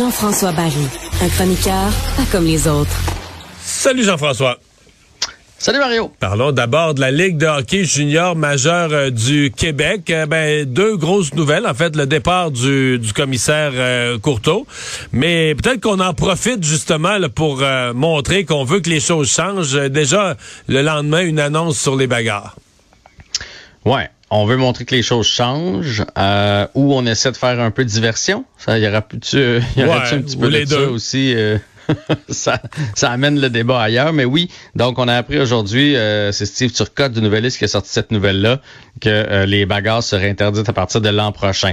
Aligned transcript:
Jean-François 0.00 0.52
Barry, 0.52 0.88
un 1.20 1.28
chroniqueur 1.28 1.92
pas 2.16 2.22
comme 2.32 2.46
les 2.46 2.66
autres. 2.66 2.96
Salut 3.60 4.02
Jean-François. 4.02 4.56
Salut 5.58 5.78
Mario. 5.78 6.10
Parlons 6.18 6.52
d'abord 6.52 6.94
de 6.94 7.02
la 7.02 7.10
Ligue 7.10 7.36
de 7.36 7.44
hockey 7.44 7.84
junior 7.84 8.34
majeur 8.34 8.94
euh, 8.94 9.10
du 9.10 9.52
Québec. 9.54 10.08
Euh, 10.08 10.24
ben, 10.24 10.64
deux 10.64 10.96
grosses 10.96 11.34
nouvelles. 11.34 11.66
En 11.66 11.74
fait, 11.74 11.96
le 11.96 12.06
départ 12.06 12.50
du, 12.50 12.98
commissaire 13.14 13.72
euh, 13.74 14.18
Courteau. 14.18 14.66
Mais 15.12 15.54
peut-être 15.54 15.82
qu'on 15.82 16.00
en 16.00 16.14
profite 16.14 16.64
justement 16.64 17.18
pour 17.34 17.62
montrer 17.94 18.46
qu'on 18.46 18.64
veut 18.64 18.80
que 18.80 18.88
les 18.88 19.00
choses 19.00 19.30
changent. 19.30 19.74
Déjà, 19.90 20.34
le 20.66 20.80
lendemain, 20.80 21.20
une 21.20 21.40
annonce 21.40 21.78
sur 21.78 21.94
les 21.94 22.06
bagarres. 22.06 22.56
Ouais 23.84 24.08
on 24.30 24.46
veut 24.46 24.56
montrer 24.56 24.84
que 24.84 24.94
les 24.94 25.02
choses 25.02 25.26
changent 25.26 26.04
euh, 26.16 26.66
ou 26.74 26.94
on 26.94 27.04
essaie 27.04 27.32
de 27.32 27.36
faire 27.36 27.60
un 27.60 27.72
peu 27.72 27.84
de 27.84 27.90
diversion. 27.90 28.44
Ça, 28.60 28.78
y 28.78 28.86
aura, 28.86 29.02
plus, 29.02 29.18
y 29.76 29.84
aura 29.84 30.06
un 30.06 30.22
petit 30.22 30.36
peu 30.36 30.50
de 30.50 30.64
ça 30.64 30.82
aussi. 30.90 31.34
Euh, 31.34 31.58
ça, 32.28 32.60
ça 32.94 33.10
amène 33.10 33.40
le 33.40 33.50
débat 33.50 33.80
ailleurs. 33.80 34.12
Mais 34.12 34.24
oui, 34.24 34.50
donc 34.74 34.98
on 34.98 35.08
a 35.08 35.14
appris 35.14 35.38
aujourd'hui, 35.38 35.96
euh, 35.96 36.32
c'est 36.32 36.46
Steve 36.46 36.72
Turcotte 36.72 37.12
du 37.12 37.20
Nouvelliste 37.20 37.58
qui 37.58 37.64
a 37.64 37.68
sorti 37.68 37.90
cette 37.90 38.10
nouvelle-là, 38.10 38.60
que 39.00 39.08
euh, 39.08 39.46
les 39.46 39.66
bagarres 39.66 40.02
seraient 40.02 40.28
interdites 40.28 40.68
à 40.68 40.72
partir 40.72 41.00
de 41.00 41.08
l'an 41.08 41.32
prochain. 41.32 41.72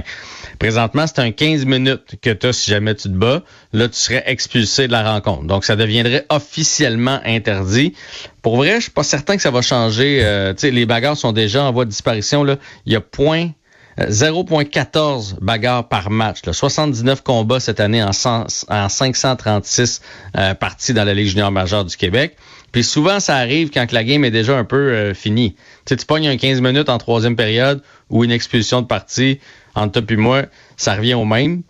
Présentement, 0.58 1.06
c'est 1.06 1.20
un 1.20 1.30
15 1.30 1.64
minutes 1.66 2.16
que 2.20 2.30
tu 2.30 2.46
as 2.46 2.52
si 2.52 2.70
jamais 2.70 2.94
tu 2.94 3.04
te 3.04 3.14
bats. 3.14 3.42
Là, 3.72 3.88
tu 3.88 3.96
serais 3.96 4.24
expulsé 4.26 4.86
de 4.86 4.92
la 4.92 5.12
rencontre. 5.12 5.44
Donc, 5.44 5.64
ça 5.64 5.76
deviendrait 5.76 6.26
officiellement 6.30 7.20
interdit. 7.24 7.94
Pour 8.42 8.56
vrai, 8.56 8.76
je 8.76 8.84
suis 8.84 8.90
pas 8.90 9.02
certain 9.02 9.36
que 9.36 9.42
ça 9.42 9.50
va 9.50 9.62
changer. 9.62 10.20
Euh, 10.22 10.54
les 10.62 10.86
bagarres 10.86 11.16
sont 11.16 11.32
déjà 11.32 11.64
en 11.64 11.72
voie 11.72 11.84
de 11.84 11.90
disparition. 11.90 12.42
Là. 12.42 12.56
Il 12.86 12.92
y 12.92 12.96
a 12.96 13.00
point 13.00 13.50
0.14 13.98 15.36
bagarres 15.40 15.88
par 15.88 16.10
match. 16.10 16.44
Là. 16.44 16.52
79 16.52 17.22
combats 17.22 17.60
cette 17.60 17.80
année 17.80 18.02
en, 18.02 18.10
en 18.10 18.88
536 18.88 20.00
euh, 20.36 20.54
parties 20.54 20.94
dans 20.94 21.04
la 21.04 21.14
Ligue 21.14 21.28
junior 21.28 21.50
majeure 21.50 21.84
du 21.84 21.96
Québec. 21.96 22.36
Puis 22.70 22.84
souvent, 22.84 23.18
ça 23.18 23.36
arrive 23.36 23.70
quand 23.70 23.90
la 23.92 24.04
game 24.04 24.24
est 24.24 24.30
déjà 24.30 24.56
un 24.56 24.64
peu 24.64 24.76
euh, 24.76 25.14
finie. 25.14 25.56
Tu 25.86 25.96
tu 25.96 26.06
pognes 26.06 26.28
un 26.28 26.36
15 26.36 26.60
minutes 26.60 26.88
en 26.88 26.98
troisième 26.98 27.34
période 27.34 27.82
ou 28.10 28.24
une 28.24 28.30
expulsion 28.30 28.82
de 28.82 28.86
partie 28.86 29.40
entre 29.74 30.00
toi 30.00 30.14
et 30.14 30.16
moi, 30.16 30.42
ça 30.76 30.94
revient 30.94 31.14
au 31.14 31.24
même. 31.24 31.62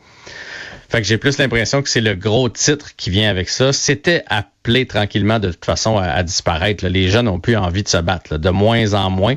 Fait 0.89 1.03
que 1.03 1.07
j'ai 1.07 1.19
plus 1.19 1.37
l'impression 1.37 1.83
que 1.83 1.89
c'est 1.89 2.01
le 2.01 2.15
gros 2.15 2.49
titre 2.49 2.97
qui 2.97 3.11
vient 3.11 3.29
avec 3.29 3.51
ça. 3.51 3.75
C'était 3.75 4.25
appelé 4.27 4.87
tranquillement 4.87 5.39
de 5.39 5.51
toute 5.51 5.65
façon 5.65 5.99
à, 5.99 6.23
disparaître. 6.23 6.87
Les 6.87 7.09
jeunes 7.09 7.27
n'ont 7.27 7.41
plus 7.41 7.57
envie 7.57 7.83
de 7.83 7.89
se 7.89 7.99
battre, 7.99 8.39
de 8.39 8.51
moins 8.51 8.95
en 8.95 9.11
moins. 9.11 9.35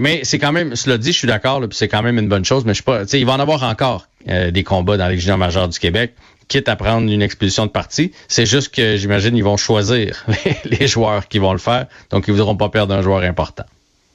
Mais 0.00 0.20
c'est 0.22 0.38
quand 0.38 0.52
même, 0.52 0.76
cela 0.76 0.98
dit, 0.98 1.12
je 1.12 1.18
suis 1.18 1.26
d'accord, 1.26 1.60
puis 1.60 1.76
c'est 1.76 1.88
quand 1.88 2.02
même 2.02 2.18
une 2.18 2.28
bonne 2.28 2.44
chose, 2.44 2.64
mais 2.64 2.72
je 2.72 2.78
sais 2.78 2.84
pas, 2.84 3.02
il 3.12 3.26
va 3.26 3.32
en 3.32 3.40
avoir 3.40 3.64
encore 3.64 4.06
euh, 4.28 4.52
des 4.52 4.62
combats 4.62 4.96
dans 4.96 5.08
les 5.08 5.18
juniors 5.18 5.38
majeurs 5.38 5.68
du 5.68 5.78
Québec, 5.80 6.14
quitte 6.46 6.68
à 6.68 6.76
prendre 6.76 7.10
une 7.10 7.22
expulsion 7.22 7.66
de 7.66 7.70
partie. 7.72 8.12
C'est 8.28 8.46
juste 8.46 8.72
que 8.72 8.96
j'imagine 8.96 9.36
ils 9.36 9.42
vont 9.44 9.56
choisir 9.56 10.24
les, 10.64 10.86
joueurs 10.86 11.26
qui 11.26 11.40
vont 11.40 11.52
le 11.52 11.58
faire, 11.58 11.86
donc 12.10 12.28
ils 12.28 12.32
voudront 12.32 12.56
pas 12.56 12.68
perdre 12.68 12.94
un 12.94 13.02
joueur 13.02 13.22
important. 13.22 13.64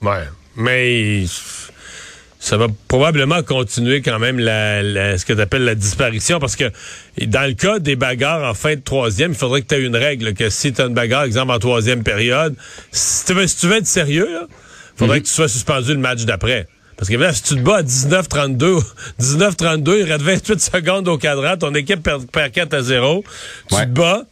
Ouais, 0.02 0.24
mais 0.56 1.26
ça 2.40 2.58
va 2.58 2.68
probablement 2.88 3.42
continuer 3.42 4.02
quand 4.02 4.20
même 4.20 4.40
la, 4.40 5.18
ce 5.18 5.26
que 5.26 5.34
tu 5.34 5.42
appelles 5.42 5.66
la 5.66 5.76
disparition 5.76 6.40
parce 6.40 6.56
que 6.56 6.72
dans 7.26 7.48
le 7.48 7.54
cas 7.54 7.80
des 7.80 7.96
bagarres 7.96 8.48
en 8.50 8.54
fin 8.54 8.76
de 8.76 8.82
troisième, 8.82 9.32
il 9.32 9.38
faudrait 9.38 9.62
que 9.62 9.68
tu 9.68 9.76
aies 9.76 9.84
une 9.84 9.96
règle 9.96 10.34
que 10.34 10.50
si 10.50 10.72
tu 10.72 10.82
as 10.82 10.86
une 10.86 10.94
bagarre, 10.94 11.24
exemple 11.24 11.52
en 11.52 11.60
troisième 11.60 12.04
période, 12.04 12.56
si 12.92 13.26
tu 13.26 13.34
veux, 13.34 13.44
être 13.44 13.88
sérieux, 13.88 14.30
il 14.30 14.98
faudrait 14.98 15.18
mhm. 15.18 15.24
que 15.24 15.28
tu 15.28 15.34
sois 15.34 15.48
suspendu 15.48 15.94
le 15.94 16.00
match 16.00 16.26
d'après. 16.26 16.68
Parce 16.96 17.10
que 17.10 17.16
là, 17.16 17.32
si 17.32 17.44
tu 17.44 17.56
te 17.56 17.60
bats 17.60 17.78
à 17.78 17.84
19-32, 17.84 18.84
19-32, 19.20 20.00
il 20.00 20.12
reste 20.12 20.24
28 20.24 20.60
secondes 20.60 21.08
au 21.08 21.18
cadran, 21.18 21.58
ton 21.58 21.74
équipe 21.74 22.02
perd, 22.02 22.52
4 22.52 22.74
à 22.74 22.82
0, 22.82 23.24
tu 23.70 23.76
te 23.76 23.86
bats, 23.86 24.24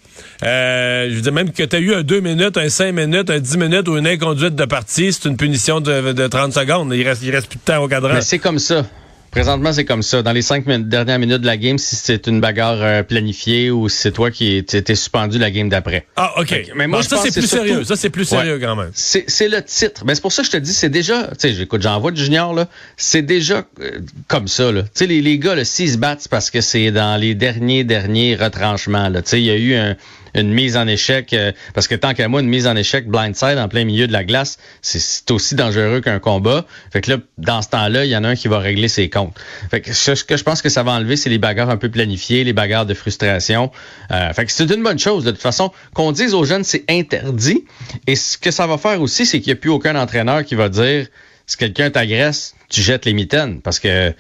euh, 0.44 1.08
je 1.10 1.16
veux 1.16 1.22
dire, 1.22 1.34
même 1.34 1.52
que 1.52 1.64
tu 1.64 1.76
as 1.76 1.80
eu 1.80 1.94
un 1.94 2.04
2 2.04 2.20
minutes, 2.20 2.58
un 2.58 2.70
5 2.70 2.92
minutes, 2.94 3.30
un 3.30 3.40
10 3.40 3.58
minutes 3.58 3.88
ou 3.88 3.98
une 3.98 4.08
inconduite 4.08 4.56
de 4.56 4.66
partie, 4.66 5.14
c'est 5.14 5.28
une 5.28 5.38
punition 5.38 5.82
de, 5.82 6.12
de 6.14 6.28
30 6.28 6.54
secondes. 6.54 6.94
Il 6.94 7.08
reste, 7.08 7.24
il 7.24 7.32
reste 7.32 7.48
plus 7.48 7.58
de 7.58 7.64
temps 7.64 7.84
au 7.84 7.88
cadran. 7.88 8.20
C'est 8.22 8.40
comme 8.40 8.60
ça. 8.60 8.86
Présentement, 9.36 9.74
c'est 9.74 9.84
comme 9.84 10.02
ça. 10.02 10.22
Dans 10.22 10.32
les 10.32 10.42
cinq 10.42 10.66
dernières 10.66 11.20
minutes 11.20 11.42
de 11.42 11.46
la 11.46 11.58
game, 11.58 11.78
si 11.78 11.98
c'est 11.98 12.28
une 12.28 12.40
bagarre 12.40 12.82
euh, 12.82 13.04
planifiée 13.04 13.70
ou 13.70 13.90
si 13.90 13.98
c'est 13.98 14.14
toi 14.14 14.32
qui 14.32 14.56
étais 14.56 14.96
suspendu 14.96 15.38
la 15.38 15.52
game 15.52 15.68
d'après. 15.68 16.08
Ah, 16.16 16.40
OK. 16.40 16.72
mais 16.74 16.88
moi, 16.88 17.04
ça, 17.04 17.18
c'est 17.18 17.34
plus 17.34 17.46
sérieux. 17.46 17.84
Ça, 17.84 17.98
c'est 17.98 18.10
plus 18.10 18.24
sérieux 18.24 18.60
quand 18.60 18.78
même. 18.78 18.92
C'est 18.94 19.50
le 19.50 19.62
titre. 19.62 20.06
Mais 20.06 20.16
c'est 20.16 20.22
pour 20.22 20.32
ça 20.32 20.42
que 20.42 20.46
je 20.46 20.54
te 20.54 20.58
dis, 20.58 20.74
c'est 20.74 20.88
déjà, 20.88 21.24
tu 21.28 21.36
sais, 21.40 21.54
j'écoute, 21.54 21.82
j'envoie 21.82 22.12
du 22.12 22.24
junior, 22.24 22.54
là. 22.54 22.70
C'est 22.96 23.24
déjà 23.24 23.66
euh, 23.82 24.00
comme 24.30 24.48
ça, 24.48 24.72
là. 24.72 24.84
Tu 24.84 24.90
sais, 24.94 25.06
les, 25.06 25.22
les 25.22 25.38
gars, 25.38 25.66
s'ils 25.66 25.92
se 25.92 25.98
battent, 25.98 26.22
c'est 26.22 26.32
parce 26.32 26.50
que 26.50 26.62
c'est 26.62 26.92
dans 26.92 27.20
les 27.20 27.36
derniers, 27.36 27.84
derniers 27.84 28.38
retranchements, 28.38 29.10
là. 29.10 29.22
Tu 29.22 29.32
sais, 29.32 29.42
il 29.42 29.46
y 29.46 29.52
a 29.52 29.58
eu 29.58 29.76
un, 29.76 29.98
une 30.36 30.54
mise 30.54 30.78
en 30.78 30.88
échec, 30.88 31.34
euh, 31.34 31.52
parce 31.74 31.88
que 31.88 31.96
tant 31.96 32.14
qu'à 32.14 32.28
moi, 32.28 32.42
une 32.42 32.50
mise 32.50 32.68
en 32.68 32.76
échec 32.76 33.08
blindside 33.08 33.58
en 33.58 33.68
plein 33.68 33.86
milieu 33.86 34.08
de 34.08 34.14
la 34.14 34.24
glace, 34.24 34.58
c'est 34.82 35.32
aussi 35.32 35.56
dangereux 35.56 36.02
qu'un 36.02 36.20
combat. 36.20 36.66
Fait 36.92 37.02
que 37.02 37.12
là, 37.12 37.18
dans 37.38 37.62
ce 37.62 37.70
temps-là, 37.70 38.06
il 38.06 38.12
y 38.12 38.18
en 38.18 38.24
a 38.24 38.30
un 38.30 38.36
qui 38.36 38.48
va 38.48 38.60
régler 38.60 38.88
ses 38.88 39.10
comptes. 39.10 39.36
Fait 39.72 39.82
que 39.82 39.94
ce 39.94 40.24
que 40.24 40.38
je 40.38 40.44
pense 40.44 40.62
que 40.62 40.70
ça 40.70 40.84
va 40.84 40.92
enlever, 40.92 41.16
c'est 41.16 41.30
les 41.30 41.38
bagarres 41.38 41.70
un 41.70 41.78
peu 41.78 41.90
planifiées, 41.90 42.44
les 42.44 42.54
bagarres 42.54 42.86
de 42.86 42.94
frustration. 42.94 43.72
Euh, 44.12 44.34
fait 44.34 44.46
que 44.46 44.52
c'est 44.52 44.70
une 44.70 44.84
bonne 44.84 45.00
chose. 45.00 45.24
De 45.24 45.32
toute 45.32 45.42
façon, 45.42 45.72
qu'on 45.94 46.12
dise 46.12 46.34
aux 46.34 46.44
jeunes 46.44 46.64
c'est 46.64 46.84
interdit. 46.90 47.66
Et 48.08 48.16
ce 48.16 48.38
que 48.38 48.52
ça 48.52 48.68
va 48.68 48.78
faire 48.78 49.02
aussi, 49.02 49.26
c'est 49.26 49.40
qu'il 49.40 49.54
n'y 49.54 49.58
a 49.58 49.62
plus 49.62 49.70
aucun 49.70 49.96
entraîneur 49.96 50.44
qui 50.44 50.56
va 50.56 50.70
dire 50.70 51.08
si 51.48 51.58
quelqu'un 51.58 51.92
t'agresse, 51.92 52.56
tu 52.70 52.82
jettes 52.82 53.06
les 53.06 53.14
mitaines. 53.14 53.62
Parce 53.62 53.80
que 53.80 54.14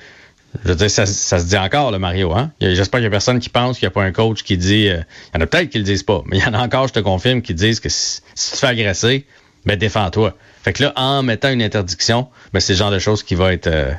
je 0.63 0.69
veux 0.69 0.75
dire, 0.75 0.89
ça, 0.89 1.05
se 1.05 1.45
dit 1.45 1.57
encore, 1.57 1.91
le 1.91 1.99
Mario. 1.99 2.33
Hein? 2.33 2.51
J'espère 2.61 2.99
qu'il 2.99 3.01
n'y 3.01 3.07
a 3.07 3.11
personne 3.11 3.39
qui 3.39 3.49
pense 3.49 3.77
qu'il 3.77 3.85
n'y 3.85 3.91
a 3.91 3.91
pas 3.91 4.03
un 4.03 4.11
coach 4.11 4.43
qui 4.43 4.57
dit. 4.57 4.87
Euh, 4.87 5.01
il 5.33 5.37
y 5.37 5.41
en 5.41 5.43
a 5.43 5.47
peut-être 5.47 5.69
qui 5.69 5.77
le 5.77 5.83
disent 5.83 6.03
pas, 6.03 6.21
mais 6.25 6.37
il 6.37 6.43
y 6.43 6.47
en 6.47 6.53
a 6.53 6.59
encore, 6.59 6.87
je 6.87 6.93
te 6.93 6.99
confirme, 6.99 7.41
qui 7.41 7.53
disent 7.53 7.79
que 7.79 7.89
si, 7.89 8.21
tu 8.21 8.51
te 8.51 8.57
fais 8.57 8.67
agresser, 8.67 9.25
ben 9.65 9.77
défends-toi. 9.77 10.35
Fait 10.63 10.73
que 10.73 10.83
là, 10.83 10.93
en 10.95 11.23
mettant 11.23 11.51
une 11.51 11.61
interdiction, 11.61 12.27
ben 12.53 12.59
c'est 12.59 12.73
le 12.73 12.79
genre 12.79 12.91
de 12.91 12.99
choses 12.99 13.23
qui 13.23 13.35
va 13.35 13.53
être 13.53 13.67
euh, 13.67 13.91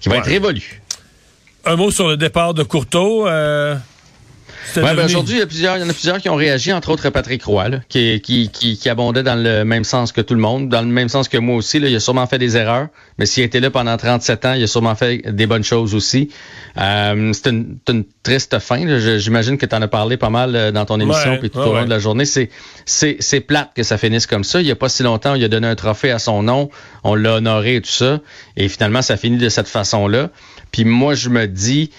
qui 0.00 0.08
va 0.08 0.16
être 0.16 0.26
révolu. 0.26 0.82
Un 1.64 1.76
mot 1.76 1.90
sur 1.90 2.08
le 2.08 2.16
départ 2.16 2.54
de 2.54 2.62
Courteau. 2.62 3.28
Euh, 3.28 3.76
Ouais, 4.76 4.94
ben 4.94 5.04
aujourd'hui, 5.04 5.36
il 5.36 5.38
y, 5.38 5.42
a 5.42 5.46
plusieurs, 5.46 5.76
il 5.76 5.80
y 5.80 5.84
en 5.84 5.88
a 5.88 5.92
plusieurs 5.92 6.18
qui 6.18 6.28
ont 6.28 6.36
réagi, 6.36 6.72
entre 6.72 6.90
autres 6.90 7.10
Patrick 7.10 7.42
Roy, 7.44 7.68
là, 7.68 7.80
qui, 7.88 8.20
qui, 8.20 8.50
qui, 8.50 8.76
qui, 8.78 8.88
abondait 8.88 9.22
dans 9.22 9.34
le 9.34 9.64
même 9.64 9.84
sens 9.84 10.12
que 10.12 10.20
tout 10.20 10.34
le 10.34 10.40
monde, 10.40 10.68
dans 10.68 10.82
le 10.82 10.86
même 10.86 11.08
sens 11.08 11.28
que 11.28 11.38
moi 11.38 11.56
aussi. 11.56 11.80
Là, 11.80 11.88
il 11.88 11.96
a 11.96 12.00
sûrement 12.00 12.26
fait 12.26 12.38
des 12.38 12.56
erreurs, 12.56 12.88
mais 13.18 13.26
s'il 13.26 13.42
était 13.42 13.60
là 13.60 13.70
pendant 13.70 13.96
37 13.96 14.44
ans, 14.44 14.52
il 14.54 14.62
a 14.62 14.66
sûrement 14.66 14.94
fait 14.94 15.18
des 15.32 15.46
bonnes 15.46 15.64
choses 15.64 15.94
aussi. 15.94 16.30
Euh, 16.78 17.32
c'est 17.32 17.48
une, 17.48 17.78
une, 17.88 18.04
triste 18.22 18.58
fin. 18.58 18.98
J'imagine 19.18 19.56
que 19.56 19.66
tu 19.66 19.74
en 19.74 19.82
as 19.82 19.88
parlé 19.88 20.16
pas 20.16 20.30
mal 20.30 20.54
euh, 20.54 20.70
dans 20.70 20.84
ton 20.84 21.00
émission 21.00 21.38
puis 21.38 21.50
tout 21.50 21.58
au 21.58 21.74
long 21.74 21.84
de 21.84 21.90
la 21.90 21.98
journée. 21.98 22.24
C'est 22.24 23.40
plate 23.40 23.70
que 23.74 23.82
ça 23.82 23.98
finisse 23.98 24.26
comme 24.26 24.44
ça. 24.44 24.60
Il 24.60 24.66
n'y 24.66 24.70
a 24.70 24.76
pas 24.76 24.88
si 24.88 25.02
longtemps, 25.02 25.34
il 25.34 25.44
a 25.44 25.48
donné 25.48 25.66
un 25.66 25.74
trophée 25.74 26.10
à 26.10 26.18
son 26.18 26.42
nom, 26.42 26.70
on 27.02 27.14
l'a 27.14 27.34
honoré 27.34 27.76
et 27.76 27.80
tout 27.80 27.90
ça, 27.90 28.20
et 28.56 28.68
finalement, 28.68 29.02
ça 29.02 29.16
finit 29.16 29.38
de 29.38 29.48
cette 29.48 29.68
façon-là. 29.68 30.30
Puis 30.70 30.84
moi, 30.84 31.14
je 31.14 31.28
me 31.28 31.46
dis 31.46 31.90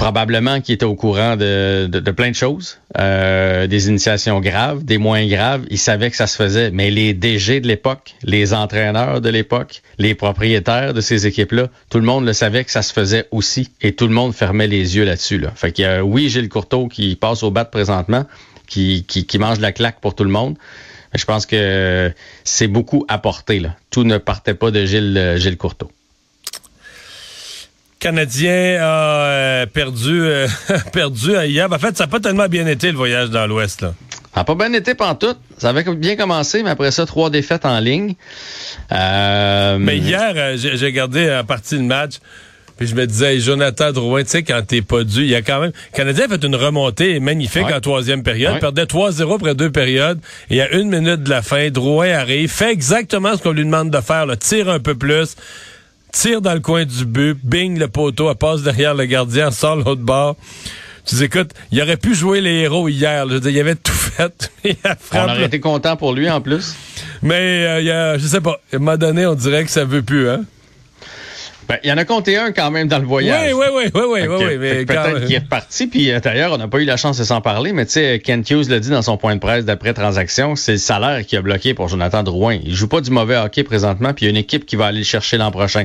probablement 0.00 0.62
qu'il 0.62 0.74
était 0.74 0.86
au 0.86 0.94
courant 0.94 1.36
de, 1.36 1.86
de, 1.86 2.10
plein 2.10 2.30
de 2.30 2.34
choses, 2.34 2.78
euh, 2.98 3.66
des 3.66 3.88
initiations 3.88 4.40
graves, 4.40 4.82
des 4.82 4.96
moins 4.96 5.26
graves. 5.26 5.66
Il 5.68 5.76
savait 5.76 6.10
que 6.10 6.16
ça 6.16 6.26
se 6.26 6.36
faisait, 6.36 6.70
mais 6.70 6.90
les 6.90 7.12
DG 7.12 7.60
de 7.60 7.68
l'époque, 7.68 8.14
les 8.22 8.54
entraîneurs 8.54 9.20
de 9.20 9.28
l'époque, 9.28 9.82
les 9.98 10.14
propriétaires 10.14 10.94
de 10.94 11.02
ces 11.02 11.26
équipes-là, 11.26 11.68
tout 11.90 11.98
le 11.98 12.06
monde 12.06 12.24
le 12.24 12.32
savait 12.32 12.64
que 12.64 12.70
ça 12.70 12.80
se 12.80 12.94
faisait 12.94 13.26
aussi, 13.30 13.68
et 13.82 13.92
tout 13.92 14.06
le 14.06 14.14
monde 14.14 14.34
fermait 14.34 14.68
les 14.68 14.96
yeux 14.96 15.04
là-dessus. 15.04 15.38
Là. 15.38 15.52
Fait 15.54 15.70
qu'il 15.70 15.84
a, 15.84 16.02
oui, 16.02 16.30
Gilles 16.30 16.48
Courteau 16.48 16.88
qui 16.88 17.14
passe 17.14 17.42
au 17.42 17.50
bat 17.50 17.66
présentement, 17.66 18.24
qui, 18.66 19.04
qui, 19.04 19.38
mange 19.38 19.60
la 19.60 19.72
claque 19.72 20.00
pour 20.00 20.14
tout 20.14 20.24
le 20.24 20.30
monde. 20.30 20.56
je 21.14 21.24
pense 21.26 21.44
que 21.44 22.10
c'est 22.44 22.68
beaucoup 22.68 23.04
apporté. 23.08 23.60
Là. 23.60 23.76
Tout 23.90 24.04
ne 24.04 24.16
partait 24.16 24.54
pas 24.54 24.70
de 24.70 24.86
Gilles, 24.86 25.34
Gilles 25.36 25.58
Courteau. 25.58 25.90
Canadien 28.00 28.78
a 28.80 28.84
euh, 28.84 29.66
perdu, 29.66 30.22
euh, 30.22 30.48
perdu 30.92 31.32
hier. 31.44 31.70
En 31.70 31.78
fait, 31.78 31.96
ça 31.96 32.04
n'a 32.04 32.08
pas 32.08 32.18
tellement 32.18 32.48
bien 32.48 32.66
été 32.66 32.90
le 32.90 32.96
voyage 32.96 33.28
dans 33.28 33.46
l'Ouest. 33.46 33.80
Ça 33.80 33.92
n'a 34.36 34.44
pas 34.44 34.54
bien 34.54 34.72
été 34.72 34.94
tout. 34.94 35.34
Ça 35.58 35.68
avait 35.68 35.84
bien 35.94 36.16
commencé, 36.16 36.62
mais 36.62 36.70
après 36.70 36.90
ça, 36.92 37.04
trois 37.04 37.28
défaites 37.28 37.66
en 37.66 37.78
ligne. 37.78 38.14
Euh, 38.90 39.76
mais 39.78 39.98
hier, 39.98 40.56
j'ai 40.56 40.92
gardé 40.92 41.28
à 41.28 41.44
partie 41.44 41.76
le 41.76 41.82
match. 41.82 42.14
Puis 42.78 42.88
je 42.88 42.94
me 42.94 43.06
disais, 43.06 43.38
Jonathan 43.38 43.92
Drouin, 43.92 44.22
tu 44.22 44.30
sais, 44.30 44.42
quand 44.42 44.62
t'es 44.66 44.80
pas 44.80 45.04
dû, 45.04 45.20
il 45.20 45.28
y 45.28 45.34
a 45.34 45.42
quand 45.42 45.60
même. 45.60 45.72
Le 45.92 45.96
Canadien 45.96 46.24
a 46.24 46.28
fait 46.28 46.42
une 46.42 46.56
remontée 46.56 47.20
magnifique 47.20 47.70
en 47.70 47.80
troisième 47.80 48.22
période. 48.22 48.58
Perdait 48.58 48.84
3-0 48.84 49.34
après 49.34 49.54
deux 49.54 49.70
périodes. 49.70 50.18
Et 50.48 50.54
il 50.54 50.56
y 50.56 50.62
a 50.62 50.72
une 50.72 50.88
minute 50.88 51.22
de 51.22 51.28
la 51.28 51.42
fin, 51.42 51.68
Drouin 51.68 52.08
arrive, 52.12 52.48
fait 52.50 52.72
exactement 52.72 53.36
ce 53.36 53.42
qu'on 53.42 53.52
lui 53.52 53.66
demande 53.66 53.90
de 53.90 54.00
faire, 54.00 54.24
là, 54.24 54.36
tire 54.36 54.70
un 54.70 54.80
peu 54.80 54.94
plus, 54.94 55.36
tire 56.12 56.40
dans 56.40 56.54
le 56.54 56.60
coin 56.60 56.84
du 56.84 57.04
but, 57.04 57.38
bing, 57.42 57.78
le 57.78 57.88
poteau, 57.88 58.30
elle 58.30 58.36
passe 58.36 58.62
derrière 58.62 58.94
le 58.94 59.04
gardien, 59.04 59.50
sort 59.50 59.76
l'autre 59.76 60.02
bord. 60.02 60.36
Tu 61.06 61.14
dis, 61.14 61.24
écoute, 61.24 61.52
il 61.72 61.80
aurait 61.82 61.96
pu 61.96 62.14
jouer 62.14 62.40
les 62.40 62.60
héros 62.60 62.88
hier. 62.88 63.26
Là. 63.26 63.38
Il 63.44 63.58
avait 63.58 63.74
tout 63.74 63.92
fait. 63.92 64.50
on 65.12 65.24
aurait 65.24 65.46
été 65.46 65.58
content 65.58 65.96
pour 65.96 66.12
lui 66.12 66.28
en 66.30 66.40
plus. 66.40 66.76
Mais 67.22 67.66
euh, 67.66 67.80
il 67.80 67.86
y 67.86 67.90
a, 67.90 68.18
je 68.18 68.26
sais 68.26 68.40
pas, 68.40 68.60
à 68.72 68.76
un 68.76 68.78
moment 68.78 68.96
donné, 68.96 69.26
on 69.26 69.34
dirait 69.34 69.64
que 69.64 69.70
ça 69.70 69.84
veut 69.84 70.02
plus, 70.02 70.28
hein? 70.28 70.44
Ben, 71.70 71.78
il 71.84 71.88
y 71.88 71.92
en 71.92 71.98
a 71.98 72.04
compté 72.04 72.36
un 72.36 72.50
quand 72.50 72.72
même 72.72 72.88
dans 72.88 72.98
le 72.98 73.06
voyage. 73.06 73.54
Oui, 73.54 73.64
oui, 73.72 73.90
oui, 73.94 74.02
oui, 74.04 74.20
oui, 74.26 74.56
oui. 74.58 74.84
Peut-être 74.84 75.24
qu'il 75.24 75.36
est 75.36 75.38
reparti, 75.38 75.86
puis 75.86 76.10
euh, 76.10 76.18
d'ailleurs, 76.18 76.52
on 76.52 76.58
n'a 76.58 76.66
pas 76.66 76.80
eu 76.80 76.84
la 76.84 76.96
chance 76.96 77.16
de 77.16 77.22
s'en 77.22 77.40
parler, 77.40 77.72
mais 77.72 77.86
tu 77.86 77.92
sais, 77.92 78.18
Kent 78.18 78.50
Hughes 78.50 78.68
l'a 78.68 78.80
dit 78.80 78.90
dans 78.90 79.02
son 79.02 79.16
point 79.16 79.36
de 79.36 79.40
presse 79.40 79.64
d'après-transaction, 79.64 80.56
c'est 80.56 80.72
le 80.72 80.78
salaire 80.78 81.24
qui 81.24 81.36
a 81.36 81.42
bloqué 81.42 81.72
pour 81.72 81.86
Jonathan 81.86 82.24
Drouin. 82.24 82.58
Il 82.64 82.74
joue 82.74 82.88
pas 82.88 83.00
du 83.00 83.12
mauvais 83.12 83.36
hockey 83.36 83.62
présentement, 83.62 84.12
puis 84.12 84.24
il 84.24 84.28
y 84.28 84.30
a 84.30 84.32
une 84.32 84.36
équipe 84.36 84.66
qui 84.66 84.74
va 84.74 84.86
aller 84.86 84.98
le 84.98 85.04
chercher 85.04 85.36
l'an 85.36 85.52
prochain. 85.52 85.84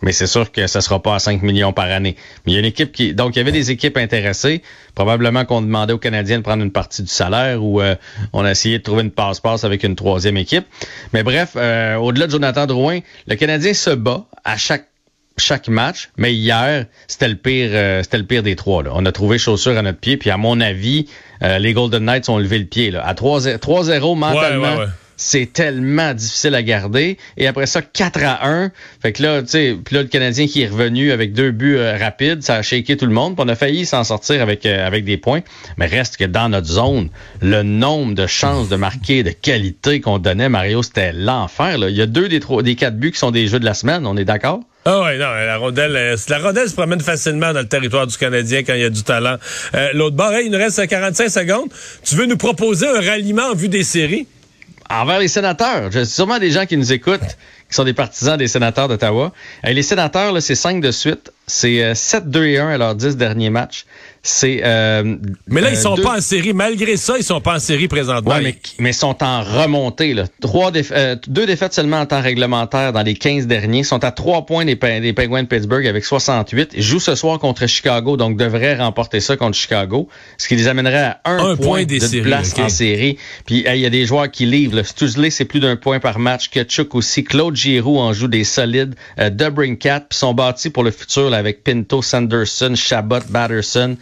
Mais 0.00 0.12
c'est 0.12 0.26
sûr 0.26 0.50
que 0.50 0.66
ça 0.66 0.80
sera 0.80 1.02
pas 1.02 1.16
à 1.16 1.18
5 1.18 1.42
millions 1.42 1.74
par 1.74 1.84
année. 1.90 2.16
Mais 2.46 2.52
il 2.52 2.54
y 2.54 2.56
a 2.56 2.60
une 2.60 2.66
équipe 2.66 2.90
qui. 2.90 3.12
Donc, 3.12 3.36
il 3.36 3.38
y 3.38 3.42
avait 3.42 3.52
des 3.52 3.70
équipes 3.70 3.98
intéressées. 3.98 4.62
Probablement 4.94 5.44
qu'on 5.44 5.60
demandait 5.60 5.92
aux 5.92 5.98
Canadiens 5.98 6.38
de 6.38 6.42
prendre 6.42 6.62
une 6.62 6.72
partie 6.72 7.02
du 7.02 7.10
salaire 7.10 7.62
ou 7.62 7.82
euh, 7.82 7.94
on 8.32 8.42
a 8.42 8.50
essayé 8.50 8.78
de 8.78 8.82
trouver 8.82 9.02
une 9.02 9.10
passe-passe 9.10 9.64
avec 9.64 9.82
une 9.82 9.96
troisième 9.96 10.38
équipe. 10.38 10.64
Mais 11.12 11.22
bref, 11.22 11.50
euh, 11.56 11.96
au-delà 11.96 12.28
de 12.28 12.32
Jonathan 12.32 12.64
Drouin, 12.64 13.00
le 13.26 13.34
Canadien 13.34 13.74
se 13.74 13.90
bat 13.90 14.24
à 14.42 14.56
chaque 14.56 14.89
chaque 15.40 15.68
match, 15.68 16.10
mais 16.16 16.34
hier, 16.34 16.86
c'était 17.08 17.28
le 17.28 17.36
pire 17.36 17.70
euh, 17.72 18.02
c'était 18.02 18.18
le 18.18 18.24
pire 18.24 18.42
des 18.42 18.56
trois. 18.56 18.82
Là. 18.82 18.90
On 18.94 19.04
a 19.06 19.12
trouvé 19.12 19.38
chaussures 19.38 19.76
à 19.76 19.82
notre 19.82 19.98
pied, 19.98 20.16
puis 20.16 20.30
à 20.30 20.36
mon 20.36 20.60
avis, 20.60 21.06
euh, 21.42 21.58
les 21.58 21.72
Golden 21.72 22.04
Knights 22.04 22.28
ont 22.28 22.38
levé 22.38 22.58
le 22.58 22.66
pied. 22.66 22.90
Là. 22.90 23.04
À 23.06 23.14
3-0 23.14 24.16
mentalement, 24.16 24.86
c'est 25.16 25.52
tellement 25.52 26.14
difficile 26.14 26.54
à 26.54 26.62
garder. 26.62 27.18
Et 27.36 27.46
après 27.46 27.66
ça, 27.66 27.82
4 27.82 28.24
à 28.24 28.48
1. 28.48 28.72
Fait 29.02 29.12
que 29.12 29.22
là, 29.22 29.42
tu 29.42 29.48
sais, 29.48 29.76
puis 29.84 29.94
là, 29.94 30.02
le 30.02 30.08
Canadien 30.08 30.46
qui 30.46 30.62
est 30.62 30.68
revenu 30.68 31.12
avec 31.12 31.34
deux 31.34 31.50
buts 31.50 31.76
euh, 31.76 31.96
rapides, 31.98 32.42
ça 32.42 32.56
a 32.56 32.62
shaké 32.62 32.96
tout 32.96 33.06
le 33.06 33.12
monde. 33.12 33.36
Puis 33.36 33.44
on 33.46 33.48
a 33.48 33.54
failli 33.54 33.84
s'en 33.84 34.02
sortir 34.02 34.40
avec, 34.40 34.64
avec 34.64 35.04
des 35.04 35.18
points. 35.18 35.40
Mais 35.76 35.86
reste 35.86 36.16
que 36.16 36.24
dans 36.24 36.48
notre 36.48 36.68
zone, 36.68 37.10
le 37.42 37.62
nombre 37.62 38.14
de 38.14 38.26
chances 38.26 38.70
de 38.70 38.76
marquer 38.76 39.22
de 39.22 39.30
qualité 39.30 40.00
qu'on 40.00 40.18
donnait, 40.18 40.48
Mario, 40.48 40.82
c'était 40.82 41.12
l'enfer. 41.12 41.76
Il 41.88 41.96
y 41.96 42.02
a 42.02 42.06
deux 42.06 42.28
des 42.28 42.40
trois, 42.40 42.62
des 42.62 42.74
quatre 42.74 42.96
buts 42.96 43.12
qui 43.12 43.18
sont 43.18 43.30
des 43.30 43.46
jeux 43.46 43.60
de 43.60 43.66
la 43.66 43.74
semaine, 43.74 44.06
on 44.06 44.16
est 44.16 44.24
d'accord? 44.24 44.60
Ah 44.86 45.02
ouais, 45.02 45.18
non, 45.18 45.26
la 45.26 45.58
rondelle, 45.58 45.94
euh, 45.94 46.16
la 46.28 46.38
rondelle 46.38 46.68
se 46.68 46.74
promène 46.74 47.00
facilement 47.00 47.52
dans 47.52 47.60
le 47.60 47.68
territoire 47.68 48.06
du 48.06 48.16
Canadien 48.16 48.62
quand 48.62 48.72
il 48.72 48.80
y 48.80 48.84
a 48.84 48.90
du 48.90 49.02
talent. 49.02 49.36
Euh, 49.74 49.90
l'autre 49.92 50.16
bord, 50.16 50.32
il 50.32 50.50
nous 50.50 50.56
reste 50.56 50.86
45 50.86 51.28
secondes. 51.28 51.68
Tu 52.02 52.14
veux 52.14 52.24
nous 52.24 52.38
proposer 52.38 52.88
un 52.88 53.00
ralliement 53.00 53.50
en 53.50 53.54
vue 53.54 53.68
des 53.68 53.84
séries? 53.84 54.26
Envers 54.88 55.18
les 55.18 55.28
sénateurs. 55.28 55.92
J'ai 55.92 56.06
sûrement 56.06 56.38
des 56.38 56.50
gens 56.50 56.64
qui 56.64 56.78
nous 56.78 56.92
écoutent, 56.92 57.20
qui 57.20 57.74
sont 57.74 57.84
des 57.84 57.92
partisans 57.92 58.38
des 58.38 58.48
sénateurs 58.48 58.88
d'Ottawa. 58.88 59.32
les 59.62 59.82
sénateurs, 59.82 60.40
c'est 60.40 60.54
5 60.54 60.80
de 60.80 60.90
suite. 60.90 61.30
C'est 61.50 61.92
7-2 61.92 62.36
euh, 62.36 62.44
et 62.44 62.58
1 62.58 62.68
à 62.68 62.78
leurs 62.78 62.94
10 62.94 63.16
derniers 63.16 63.50
matchs. 63.50 63.84
C'est. 64.22 64.60
Euh, 64.64 65.16
mais 65.46 65.62
là, 65.62 65.70
ils 65.70 65.78
sont 65.78 65.96
pas 65.96 66.18
en 66.18 66.20
série. 66.20 66.52
Malgré 66.52 66.98
ça, 66.98 67.16
ils 67.16 67.24
sont 67.24 67.40
pas 67.40 67.56
en 67.56 67.58
série 67.58 67.88
présentement. 67.88 68.34
Ouais, 68.34 68.42
mais, 68.42 68.56
mais 68.78 68.92
sont 68.92 69.16
en 69.22 69.42
remontée. 69.42 70.12
Là. 70.12 70.24
Trois 70.42 70.72
euh, 70.74 71.16
deux 71.26 71.46
défaites 71.46 71.72
seulement 71.72 72.00
en 72.00 72.06
temps 72.06 72.20
réglementaire 72.20 72.92
dans 72.92 73.02
les 73.02 73.14
15 73.14 73.46
derniers. 73.46 73.78
Ils 73.78 73.84
sont 73.84 74.04
à 74.04 74.10
trois 74.10 74.44
points 74.44 74.66
des, 74.66 74.74
des 74.74 75.12
Penguins 75.14 75.42
de 75.42 75.48
Pittsburgh 75.48 75.86
avec 75.86 76.04
68. 76.04 76.72
Ils 76.74 76.82
jouent 76.82 77.00
ce 77.00 77.14
soir 77.14 77.38
contre 77.38 77.66
Chicago, 77.66 78.18
donc 78.18 78.36
devraient 78.36 78.76
remporter 78.76 79.20
ça 79.20 79.38
contre 79.38 79.56
Chicago, 79.56 80.08
ce 80.36 80.48
qui 80.48 80.56
les 80.56 80.68
amènerait 80.68 81.14
à 81.24 81.32
un, 81.32 81.56
point, 81.56 81.84
des 81.84 81.98
de 81.98 82.06
séries, 82.06 82.22
place 82.22 82.54
en 82.58 82.68
série. 82.68 83.16
Puis 83.46 83.64
il 83.66 83.80
y 83.80 83.86
a 83.86 83.90
des 83.90 84.04
joueurs 84.04 84.30
qui 84.30 84.44
livrent. 84.44 84.82
Stusley, 84.82 85.30
c'est 85.30 85.46
plus 85.46 85.60
d'un 85.60 85.76
point 85.76 85.98
par 85.98 86.18
match. 86.18 86.50
Ketchuk 86.50 86.94
aussi. 86.94 87.24
Claude 87.24 87.56
Giroux 87.56 87.98
en 87.98 88.12
joue 88.12 88.28
des 88.28 88.44
solides. 88.44 88.96
Euh, 89.18 89.30
Debrincat, 89.30 90.00
puis 90.10 90.18
sont 90.18 90.34
bâtis 90.34 90.68
pour 90.68 90.84
le 90.84 90.90
futur 90.90 91.30
avec 91.40 91.64
Pinto, 91.64 92.02
Sanderson, 92.02 92.74
Chabot, 92.76 93.20
Batterson. 93.28 93.96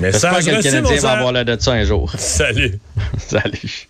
J'espère 0.00 0.38
que 0.38 0.50
le 0.50 0.62
Canadien 0.62 1.00
va 1.00 1.10
avoir 1.12 1.32
la 1.32 1.44
de 1.44 1.60
ça 1.60 1.72
un 1.72 1.84
jour. 1.84 2.12
Salut. 2.16 2.78
Salut. 3.18 3.88